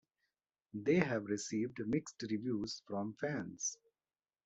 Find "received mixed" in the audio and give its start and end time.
1.25-2.23